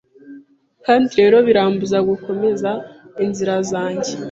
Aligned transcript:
Kandi 0.85 1.09
rero 1.19 1.37
birambuza 1.47 1.97
gukomeza 2.09 2.71
inzira 3.23 3.55
zanjye 3.71 4.11